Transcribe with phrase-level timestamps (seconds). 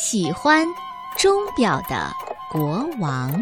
[0.00, 0.64] 喜欢
[1.16, 2.08] 钟表的
[2.52, 3.32] 国王。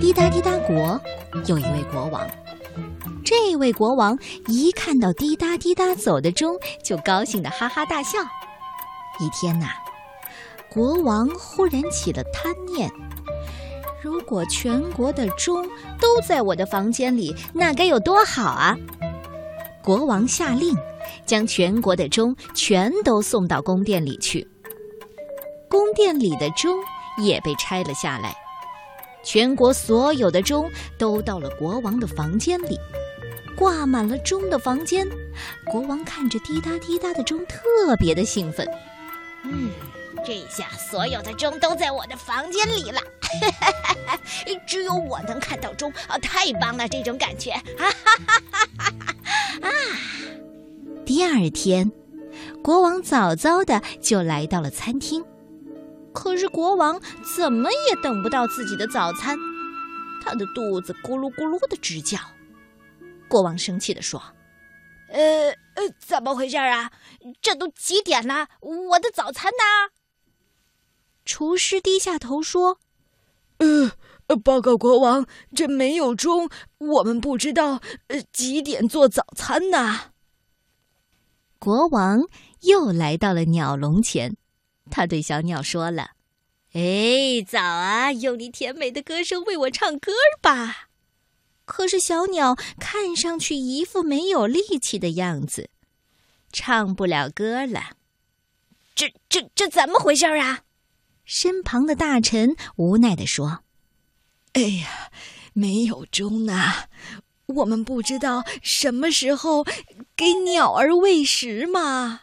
[0.00, 0.98] 滴答滴答国
[1.44, 2.26] 有一位国王，
[3.22, 8.18] 这位国王一看到滴答滴答走的钟，就高兴的哈哈大笑。
[9.20, 9.66] 一天呐，
[10.70, 12.90] 国王忽然起了贪念。
[14.02, 15.66] 如果全国的钟
[15.98, 18.76] 都在我的房间里，那该有多好啊！
[19.82, 20.76] 国王下令，
[21.24, 24.46] 将全国的钟全都送到宫殿里去。
[25.68, 26.78] 宫殿里的钟
[27.18, 28.34] 也被拆了下来，
[29.24, 32.78] 全国所有的钟都到了国王的房间里，
[33.56, 35.06] 挂满了钟的房间。
[35.70, 38.68] 国王看着滴答滴答的钟，特别的兴奋。
[39.42, 39.70] 嗯。
[40.24, 43.00] 这下所有的钟都在我的房间里了，
[44.66, 46.18] 只有我能看到钟啊！
[46.18, 47.52] 太棒了，这种感觉！
[49.62, 49.70] 啊！
[51.04, 51.90] 第二天，
[52.62, 55.24] 国王早早的就来到了餐厅，
[56.12, 57.00] 可是国王
[57.36, 59.38] 怎么也等不到自己的早餐，
[60.24, 62.18] 他的肚子咕噜咕噜的直叫。
[63.28, 64.22] 国王生气的说
[65.10, 66.90] ：“呃呃，怎么回事啊？
[67.40, 68.48] 这都几点了？
[68.60, 69.92] 我的早餐呢？”
[71.24, 72.78] 厨师低下头说
[73.58, 80.12] ：“呃，报告国王，这没有钟，我们不知道呃几点做早餐呢。”
[81.58, 82.22] 国王
[82.60, 84.36] 又来到了鸟笼前，
[84.90, 86.10] 他对小鸟说了
[86.74, 90.88] ：“哎，早啊，用你甜美的歌声为我唱歌吧。”
[91.64, 95.70] 可是小鸟看上去一副没有力气的样子，
[96.52, 97.96] 唱不了歌了。
[98.94, 100.60] 这、这、这怎么回事啊？
[101.26, 103.64] 身旁的大臣无奈地说
[104.54, 105.10] ：“哎呀，
[105.52, 106.84] 没有钟呐，
[107.46, 109.64] 我们不知道什么时候
[110.14, 112.20] 给鸟儿喂食嘛。”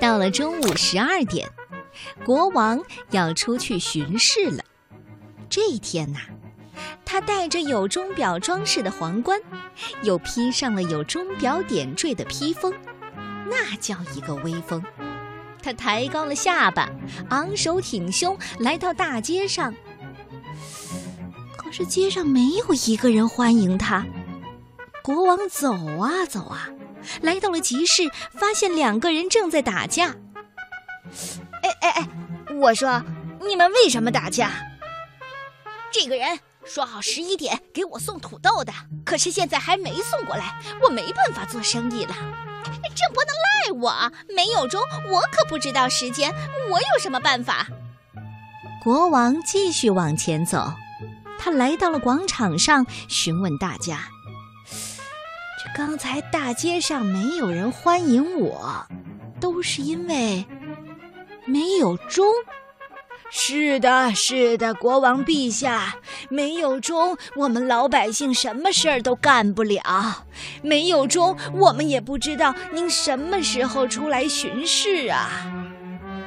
[0.00, 1.50] 到了中午十二点，
[2.24, 4.64] 国王要出去巡视了。
[5.50, 6.35] 这一天呐。
[7.04, 9.40] 他戴着有钟表装饰的皇冠，
[10.02, 12.72] 又披上了有钟表点缀的披风，
[13.48, 14.82] 那叫一个威风。
[15.62, 16.88] 他抬高了下巴，
[17.30, 19.74] 昂首挺胸，来到大街上。
[21.56, 24.04] 可是街上没有一个人欢迎他。
[25.02, 26.68] 国王走啊走啊，
[27.20, 30.14] 来到了集市，发现两个人正在打架。
[31.62, 32.08] 哎哎哎，
[32.54, 33.02] 我说，
[33.40, 34.50] 你们为什么打架？
[35.92, 36.38] 这个人。
[36.66, 38.72] 说好十一点给我送土豆的，
[39.04, 42.14] 可是现在还没送过来，我没办法做生意了。
[42.94, 46.34] 这不能赖我，没有钟，我可不知道时间，
[46.70, 47.66] 我有什么办法？
[48.82, 50.72] 国王继续往前走，
[51.38, 54.08] 他来到了广场上，询问大家
[55.62, 58.86] ：“这刚才大街上没有人欢迎我，
[59.40, 60.44] 都是因为
[61.44, 62.26] 没有钟。”
[63.28, 65.96] 是的，是的，国王陛下，
[66.28, 70.24] 没有钟，我们老百姓什么事儿都干不了。
[70.62, 75.28] 没有钟，我们也不知道您什么时候出来巡视啊。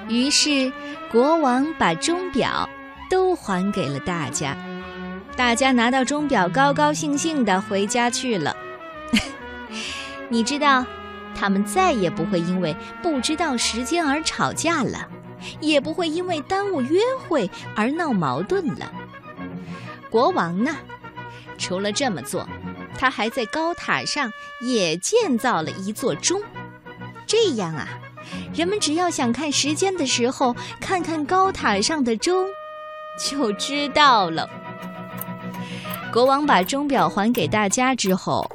[0.07, 0.71] 于是，
[1.11, 2.69] 国王把钟表
[3.09, 4.55] 都还给了大家，
[5.35, 8.55] 大家拿到钟表，高高兴兴的回家去了。
[10.29, 10.85] 你知道，
[11.33, 15.07] 他们再也不会因为不知道时间而吵架了。
[15.59, 18.91] 也不会因为耽误约会而闹矛盾了。
[20.09, 20.75] 国王呢，
[21.57, 22.47] 除了这么做，
[22.97, 26.41] 他还在高塔上也建造了一座钟。
[27.27, 27.87] 这样啊，
[28.53, 32.47] 人们只要想看时间的时候，看看高塔上的钟，
[33.19, 34.49] 就知道了。
[36.11, 38.49] 国王把钟表还给大家之后，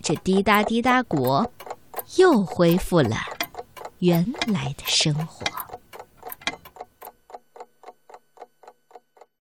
[0.00, 1.50] 这滴答滴答国
[2.18, 3.16] 又恢复了
[3.98, 5.44] 原来的生活。